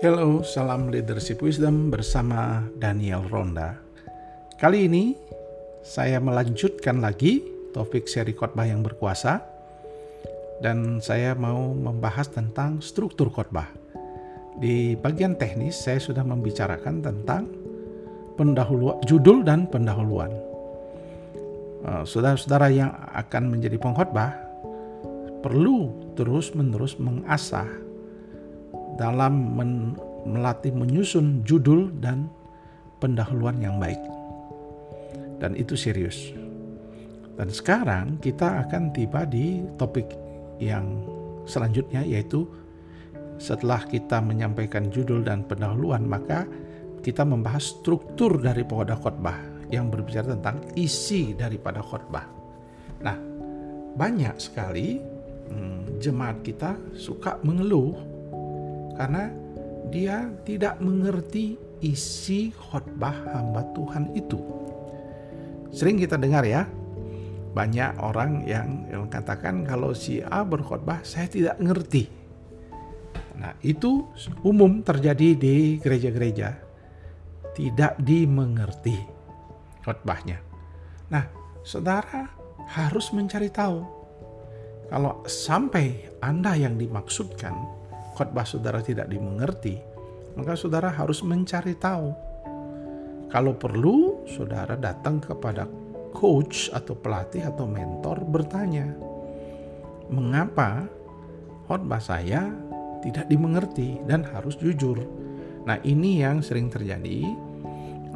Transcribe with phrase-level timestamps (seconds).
[0.00, 3.76] Hello, salam leadership wisdom bersama Daniel Ronda.
[4.56, 5.12] Kali ini
[5.84, 7.44] saya melanjutkan lagi
[7.76, 9.44] topik seri khotbah yang berkuasa
[10.64, 13.68] dan saya mau membahas tentang struktur khotbah.
[14.56, 17.52] Di bagian teknis saya sudah membicarakan tentang
[18.40, 20.32] pendahuluan judul dan pendahuluan.
[21.84, 24.32] Eh, saudara-saudara yang akan menjadi pengkhotbah
[25.44, 27.89] perlu terus-menerus mengasah
[29.00, 29.96] dalam men
[30.28, 32.28] melatih menyusun judul dan
[33.00, 33.96] pendahuluan yang baik.
[35.40, 36.36] Dan itu serius.
[37.40, 40.12] Dan sekarang kita akan tiba di topik
[40.60, 40.84] yang
[41.48, 42.44] selanjutnya yaitu
[43.40, 46.44] setelah kita menyampaikan judul dan pendahuluan maka
[47.00, 49.40] kita membahas struktur daripada khotbah
[49.72, 52.28] yang berbicara tentang isi daripada khotbah.
[53.00, 53.16] Nah,
[53.96, 55.00] banyak sekali
[55.48, 58.09] hmm, jemaat kita suka mengeluh
[58.94, 59.30] karena
[59.90, 64.38] dia tidak mengerti isi khotbah hamba Tuhan itu.
[65.70, 66.66] Sering kita dengar ya,
[67.50, 72.06] banyak orang yang mengatakan kalau si A berkhotbah saya tidak ngerti.
[73.40, 74.06] Nah, itu
[74.44, 76.54] umum terjadi di gereja-gereja.
[77.50, 78.94] Tidak dimengerti
[79.82, 80.38] khotbahnya.
[81.10, 81.24] Nah,
[81.66, 82.30] saudara
[82.70, 83.80] harus mencari tahu.
[84.90, 87.79] Kalau sampai Anda yang dimaksudkan
[88.20, 89.80] khotbah saudara tidak dimengerti,
[90.36, 92.12] maka saudara harus mencari tahu.
[93.32, 95.64] Kalau perlu, saudara datang kepada
[96.12, 98.92] coach atau pelatih atau mentor bertanya,
[100.12, 100.84] "Mengapa
[101.64, 102.52] khotbah saya
[103.00, 105.00] tidak dimengerti dan harus jujur?"
[105.64, 107.24] Nah, ini yang sering terjadi.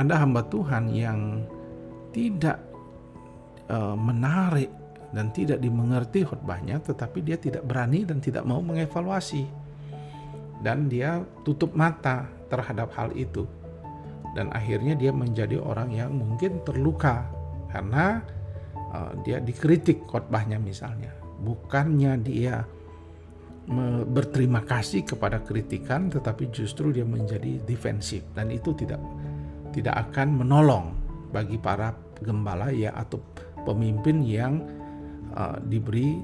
[0.00, 1.44] Anda hamba Tuhan yang
[2.16, 2.56] tidak
[3.68, 4.72] uh, menarik
[5.12, 9.59] dan tidak dimengerti khotbahnya, tetapi dia tidak berani dan tidak mau mengevaluasi
[10.60, 13.48] dan dia tutup mata terhadap hal itu.
[14.36, 17.26] Dan akhirnya dia menjadi orang yang mungkin terluka
[17.74, 18.22] karena
[18.94, 21.10] uh, dia dikritik khotbahnya misalnya.
[21.40, 22.62] Bukannya dia
[24.10, 28.26] berterima kasih kepada kritikan tetapi justru dia menjadi defensif.
[28.34, 28.98] Dan itu tidak
[29.70, 30.94] tidak akan menolong
[31.30, 33.22] bagi para gembala ya atau
[33.62, 34.58] pemimpin yang
[35.34, 36.18] uh, diberi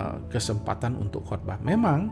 [0.00, 1.60] uh, kesempatan untuk khotbah.
[1.60, 2.08] Memang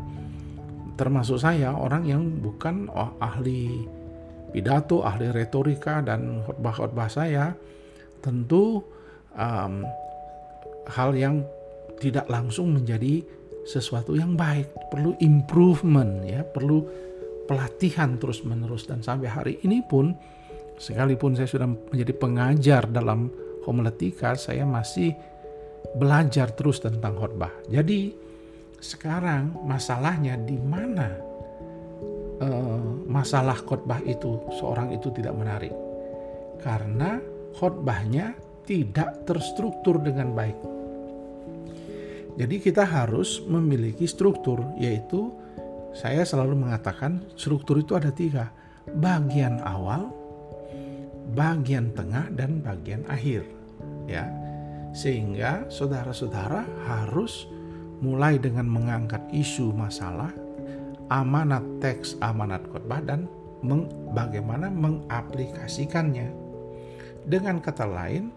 [0.97, 3.85] termasuk saya orang yang bukan oh, ahli
[4.51, 7.53] pidato, ahli retorika dan khotbah-khotbah saya
[8.25, 8.81] tentu
[9.37, 9.85] um,
[10.89, 11.45] hal yang
[12.01, 13.21] tidak langsung menjadi
[13.67, 16.87] sesuatu yang baik, perlu improvement ya, perlu
[17.51, 20.15] pelatihan terus-menerus dan sampai hari ini pun
[20.79, 23.29] sekalipun saya sudah menjadi pengajar dalam
[23.67, 25.15] homiletika, saya masih
[25.99, 27.51] belajar terus tentang khotbah.
[27.67, 28.26] Jadi
[28.81, 31.09] sekarang masalahnya di mana?
[32.37, 35.73] Uh, masalah khotbah itu seorang itu tidak menarik.
[36.61, 37.17] Karena
[37.57, 38.37] khotbahnya
[38.69, 40.59] tidak terstruktur dengan baik.
[42.37, 45.33] Jadi kita harus memiliki struktur yaitu
[45.97, 48.53] saya selalu mengatakan struktur itu ada tiga.
[49.01, 50.13] Bagian awal,
[51.33, 53.49] bagian tengah dan bagian akhir
[54.05, 54.29] ya.
[54.93, 57.49] Sehingga saudara-saudara harus
[58.01, 60.33] mulai dengan mengangkat isu masalah,
[61.09, 63.31] amanat teks, amanat khotbah dan
[63.65, 66.29] meng, bagaimana mengaplikasikannya.
[67.27, 68.31] Dengan kata lain,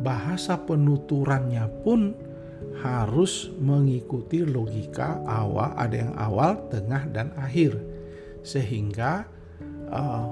[0.00, 2.14] bahasa penuturannya pun
[2.80, 7.76] harus mengikuti logika awal, ada yang awal, tengah dan akhir.
[8.40, 9.28] Sehingga
[9.92, 10.26] uh,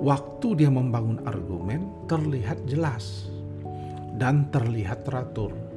[0.00, 3.28] waktu dia membangun argumen terlihat jelas
[4.16, 5.71] dan terlihat teratur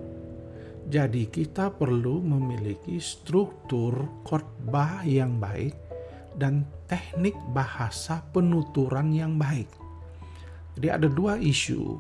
[0.86, 5.74] jadi kita perlu memiliki struktur khotbah yang baik
[6.38, 9.66] dan teknik bahasa penuturan yang baik.
[10.78, 11.98] Jadi ada dua isu,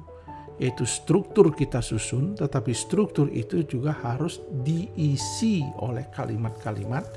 [0.62, 7.09] yaitu struktur kita susun, tetapi struktur itu juga harus diisi oleh kalimat-kalimat,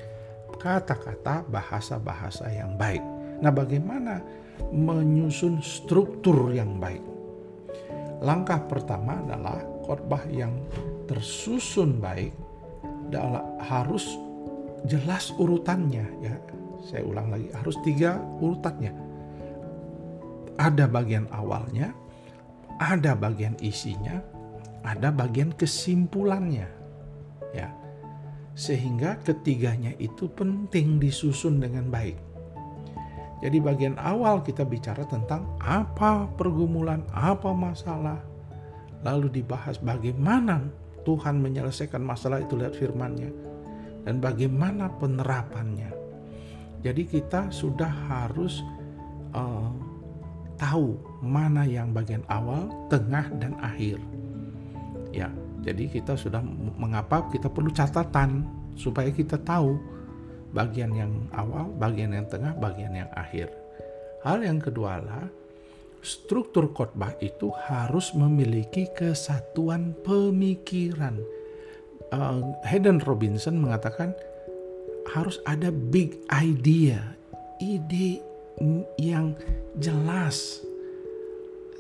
[0.56, 3.05] kata-kata, bahasa-bahasa yang baik.
[3.44, 4.25] Nah, bagaimana
[4.73, 7.05] menyusun struktur yang baik?
[8.25, 10.50] Langkah pertama adalah khotbah yang
[11.09, 12.37] tersusun baik
[13.65, 14.05] harus
[14.85, 16.37] jelas urutannya ya.
[16.85, 18.93] Saya ulang lagi harus tiga urutannya.
[20.61, 21.91] Ada bagian awalnya
[22.79, 24.23] ada bagian isinya
[24.87, 26.69] ada bagian kesimpulannya
[27.57, 27.69] ya.
[28.59, 32.19] Sehingga ketiganya itu penting disusun dengan baik.
[33.39, 38.19] Jadi bagian awal kita bicara tentang apa pergumulan, apa masalah,
[39.07, 40.67] lalu dibahas bagaimana
[41.09, 43.33] Tuhan menyelesaikan masalah itu lihat firman-Nya
[44.05, 45.89] dan bagaimana penerapannya.
[46.85, 48.61] Jadi kita sudah harus
[49.33, 49.73] uh,
[50.61, 53.97] tahu mana yang bagian awal, tengah dan akhir.
[55.17, 55.33] Ya,
[55.65, 56.45] jadi kita sudah
[56.77, 58.45] mengapa kita perlu catatan
[58.77, 59.81] supaya kita tahu
[60.53, 63.49] bagian yang awal, bagian yang tengah, bagian yang akhir.
[64.21, 65.27] Hal yang kedua adalah
[66.03, 71.19] struktur khotbah itu harus memiliki kesatuan pemikiran.
[72.09, 74.17] Uh, Hayden Robinson mengatakan
[75.12, 77.00] harus ada big idea,
[77.61, 78.25] ide
[78.99, 79.39] yang
[79.79, 80.65] jelas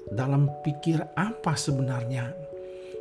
[0.08, 2.32] dalam pikir apa sebenarnya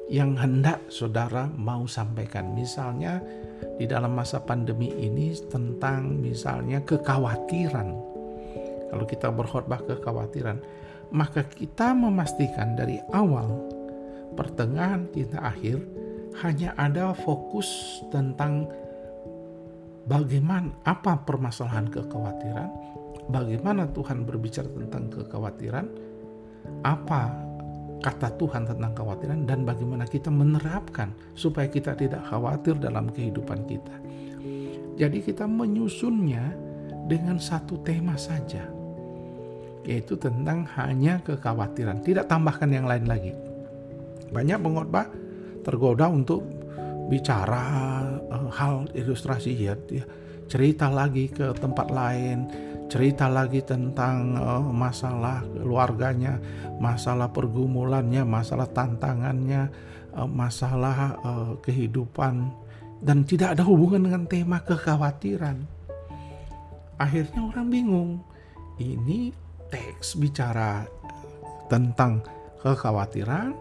[0.08, 2.56] yang hendak saudara mau sampaikan.
[2.56, 3.20] Misalnya
[3.78, 7.90] di dalam masa pandemi ini tentang misalnya kekhawatiran.
[8.88, 10.58] Kalau kita berkhotbah kekhawatiran,
[11.12, 13.64] maka kita memastikan dari awal,
[14.36, 15.80] pertengahan kita akhir
[16.44, 18.68] hanya ada fokus tentang
[20.06, 22.70] bagaimana apa permasalahan kekhawatiran,
[23.32, 25.86] bagaimana Tuhan berbicara tentang kekhawatiran,
[26.84, 27.22] apa
[28.04, 33.96] kata Tuhan tentang kekhawatiran dan bagaimana kita menerapkan supaya kita tidak khawatir dalam kehidupan kita.
[34.98, 36.54] Jadi kita menyusunnya
[37.06, 38.77] dengan satu tema saja
[39.88, 43.32] yaitu tentang hanya kekhawatiran, tidak tambahkan yang lain lagi.
[44.30, 45.08] Banyak pengkhotbah
[45.64, 46.44] tergoda untuk
[47.08, 47.64] bicara
[48.28, 50.04] uh, hal ilustrasi ya, ya,
[50.52, 52.52] cerita lagi ke tempat lain,
[52.92, 56.36] cerita lagi tentang uh, masalah keluarganya,
[56.84, 59.72] masalah pergumulannya, masalah tantangannya,
[60.20, 62.52] uh, masalah uh, kehidupan
[63.00, 65.64] dan tidak ada hubungan dengan tema kekhawatiran.
[66.98, 68.12] Akhirnya orang bingung.
[68.78, 69.34] Ini
[69.68, 70.88] teks bicara
[71.68, 72.24] tentang
[72.64, 73.52] kekhawatiran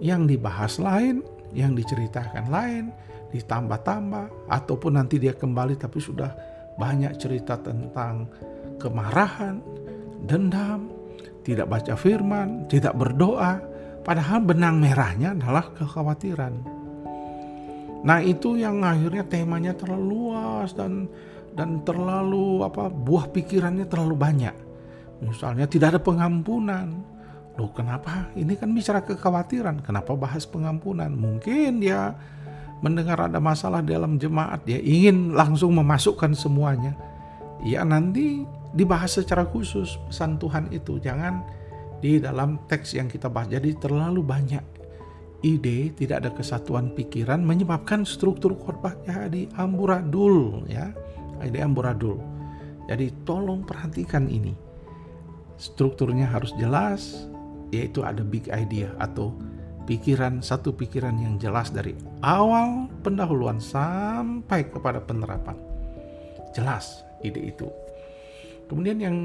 [0.00, 1.24] yang dibahas lain,
[1.56, 2.92] yang diceritakan lain,
[3.32, 6.30] ditambah-tambah, ataupun nanti dia kembali tapi sudah
[6.76, 8.28] banyak cerita tentang
[8.76, 9.60] kemarahan,
[10.28, 10.92] dendam,
[11.40, 13.60] tidak baca firman, tidak berdoa,
[14.04, 16.76] padahal benang merahnya adalah kekhawatiran.
[18.06, 21.10] Nah, itu yang akhirnya temanya terlalu luas dan
[21.56, 24.65] dan terlalu apa buah pikirannya terlalu banyak.
[25.24, 26.92] Misalnya tidak ada pengampunan.
[27.56, 28.28] Loh kenapa?
[28.36, 29.80] Ini kan bicara kekhawatiran.
[29.80, 31.08] Kenapa bahas pengampunan?
[31.08, 32.12] Mungkin dia
[32.84, 34.68] mendengar ada masalah dalam jemaat.
[34.68, 36.92] Dia ingin langsung memasukkan semuanya.
[37.64, 38.44] Ya nanti
[38.76, 41.00] dibahas secara khusus pesan Tuhan itu.
[41.00, 41.40] Jangan
[42.04, 43.48] di dalam teks yang kita bahas.
[43.48, 44.64] Jadi terlalu banyak
[45.40, 50.92] ide, tidak ada kesatuan pikiran menyebabkan struktur khotbah jadi amburadul ya.
[51.40, 52.20] Ide amburadul.
[52.84, 54.65] Jadi tolong perhatikan ini
[55.56, 57.28] strukturnya harus jelas,
[57.72, 59.34] yaitu ada big idea atau
[59.86, 65.56] pikiran satu pikiran yang jelas dari awal pendahuluan sampai kepada penerapan.
[66.52, 67.70] Jelas ide itu.
[68.66, 69.16] Kemudian yang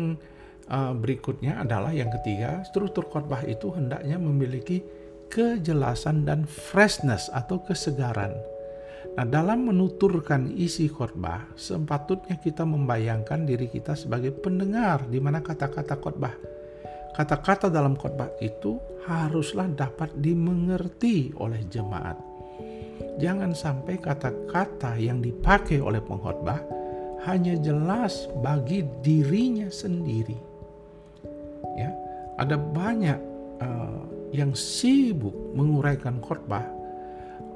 [0.69, 4.85] uh, berikutnya adalah yang ketiga, struktur khotbah itu hendaknya memiliki
[5.31, 8.35] kejelasan dan freshness atau kesegaran
[9.11, 15.99] Nah, dalam menuturkan isi khotbah, sepatutnya kita membayangkan diri kita sebagai pendengar di mana kata-kata
[15.99, 16.35] khotbah.
[17.11, 22.15] Kata-kata dalam khotbah itu haruslah dapat dimengerti oleh jemaat.
[23.19, 26.63] Jangan sampai kata-kata yang dipakai oleh pengkhotbah
[27.27, 30.39] hanya jelas bagi dirinya sendiri.
[31.75, 31.91] Ya,
[32.39, 33.19] ada banyak
[33.59, 36.63] uh, yang sibuk menguraikan khotbah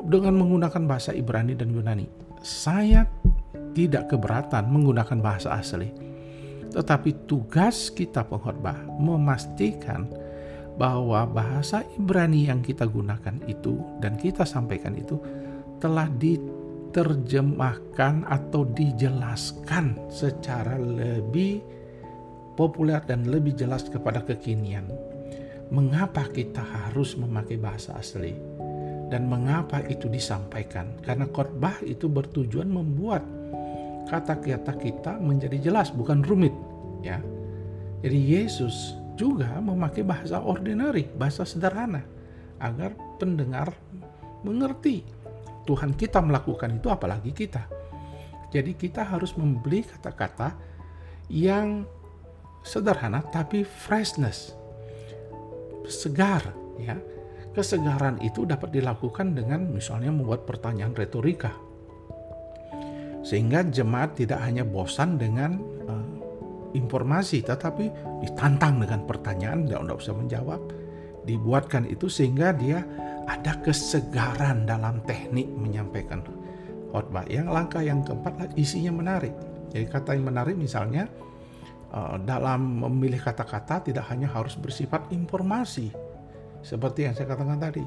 [0.06, 2.06] dengan menggunakan bahasa Ibrani dan Yunani.
[2.46, 3.10] Saya
[3.76, 5.92] tidak keberatan menggunakan bahasa asli.
[6.72, 10.08] Tetapi tugas kita pengkhotbah memastikan
[10.76, 15.16] bahwa bahasa Ibrani yang kita gunakan itu dan kita sampaikan itu
[15.80, 21.62] telah diterjemahkan atau dijelaskan secara lebih
[22.60, 24.88] populer dan lebih jelas kepada kekinian.
[25.72, 28.55] Mengapa kita harus memakai bahasa asli?
[29.10, 30.98] Dan mengapa itu disampaikan.
[31.06, 33.22] Karena khotbah itu bertujuan membuat
[34.10, 36.54] kata-kata kita menjadi jelas, bukan rumit.
[37.06, 37.22] Ya,
[38.02, 42.06] jadi Yesus juga memakai bahasa ordinary, bahasa sederhana,
[42.62, 43.74] agar pendengar
[44.46, 45.06] mengerti.
[45.66, 47.66] Tuhan kita melakukan itu, apalagi kita.
[48.54, 50.54] Jadi kita harus membeli kata-kata
[51.34, 51.90] yang
[52.62, 54.54] sederhana tapi freshness,
[55.90, 56.98] segar, ya
[57.56, 61.56] Kesegaran itu dapat dilakukan dengan misalnya membuat pertanyaan retorika.
[63.24, 65.58] Sehingga jemaat tidak hanya bosan dengan
[65.88, 66.08] uh,
[66.76, 67.90] informasi, tetapi
[68.28, 70.62] ditantang dengan pertanyaan, tidak, usah menjawab.
[71.26, 72.86] Dibuatkan itu sehingga dia
[73.26, 76.22] ada kesegaran dalam teknik menyampaikan
[76.94, 77.26] khotbah.
[77.26, 79.34] Yang langkah yang keempat isinya menarik.
[79.74, 81.10] Jadi kata yang menarik misalnya
[81.96, 86.05] uh, dalam memilih kata-kata tidak hanya harus bersifat informasi.
[86.66, 87.86] Seperti yang saya katakan tadi,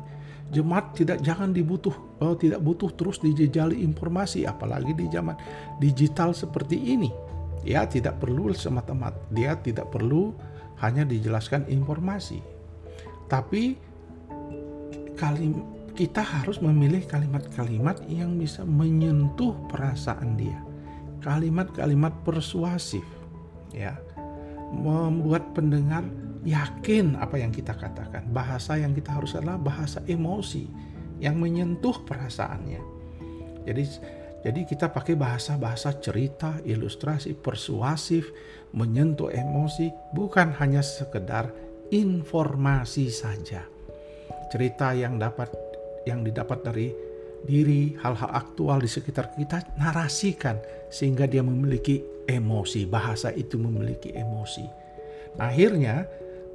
[0.55, 1.91] jemaat tidak jangan dibutuh
[2.23, 5.35] oh, tidak butuh terus dijejali informasi apalagi di zaman
[5.83, 7.11] digital seperti ini.
[7.67, 10.31] Ya, tidak perlu semata-mata dia tidak perlu
[10.79, 12.39] hanya dijelaskan informasi.
[13.27, 13.75] Tapi
[15.19, 15.59] kalim
[15.99, 20.63] kita harus memilih kalimat-kalimat yang bisa menyentuh perasaan dia.
[21.19, 23.03] Kalimat-kalimat persuasif
[23.75, 23.99] ya.
[24.73, 26.05] Membuat pendengar
[26.45, 28.29] yakin apa yang kita katakan.
[28.31, 30.69] Bahasa yang kita harus adalah bahasa emosi
[31.19, 32.81] yang menyentuh perasaannya.
[33.67, 33.85] Jadi
[34.39, 38.31] jadi kita pakai bahasa-bahasa cerita, ilustrasi, persuasif,
[38.71, 41.51] menyentuh emosi, bukan hanya sekedar
[41.91, 43.67] informasi saja.
[44.49, 45.51] Cerita yang dapat
[46.07, 46.89] yang didapat dari
[47.47, 50.59] diri, hal-hal aktual di sekitar kita narasikan
[50.91, 54.67] sehingga dia memiliki emosi, bahasa itu memiliki emosi.
[55.39, 56.05] Akhirnya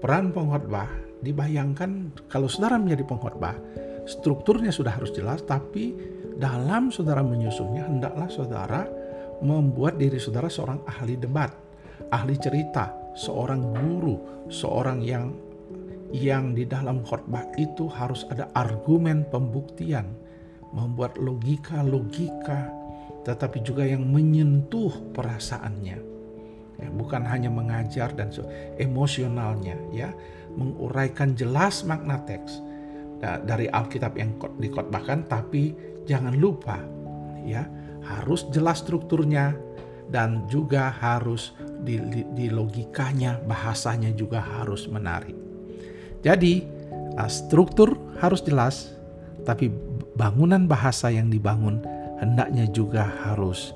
[0.04, 0.90] peran pengkhotbah
[1.24, 3.56] dibayangkan kalau saudara menjadi pengkhotbah,
[4.04, 5.96] strukturnya sudah harus jelas tapi
[6.36, 8.84] dalam saudara menyusunnya hendaklah saudara
[9.40, 11.52] membuat diri saudara seorang ahli debat,
[12.12, 15.32] ahli cerita, seorang guru, seorang yang
[16.14, 20.06] yang di dalam khotbah itu harus ada argumen pembuktian,
[20.74, 22.74] membuat logika-logika,
[23.24, 25.98] tetapi juga yang menyentuh perasaannya.
[26.82, 28.34] Ya, bukan hanya mengajar dan
[28.82, 30.10] emosionalnya, ya,
[30.58, 32.60] menguraikan jelas makna teks
[33.48, 36.82] dari Alkitab yang dikhotbahkan, tapi jangan lupa,
[37.46, 37.64] ya,
[38.04, 39.56] harus jelas strukturnya
[40.12, 41.56] dan juga harus
[41.88, 45.36] di, di, di logikanya, bahasanya juga harus menarik.
[46.24, 46.64] Jadi
[47.16, 48.92] uh, struktur harus jelas,
[49.48, 49.72] tapi
[50.18, 51.82] bangunan bahasa yang dibangun
[52.22, 53.74] hendaknya juga harus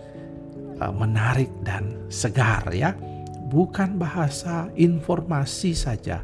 [0.81, 2.93] uh, menarik dan segar ya.
[3.47, 6.19] Bukan bahasa informasi saja,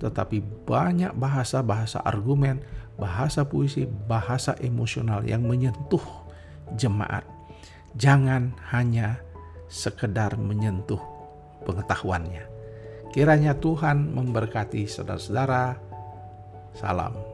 [0.00, 2.64] tetapi banyak bahasa-bahasa argumen,
[2.96, 6.00] bahasa puisi, bahasa emosional yang menyentuh
[6.80, 7.28] jemaat.
[8.00, 9.20] Jangan hanya
[9.68, 11.00] sekedar menyentuh
[11.68, 12.54] pengetahuannya
[13.14, 15.78] Kiranya Tuhan memberkati saudara-saudara.
[16.74, 17.33] Salam.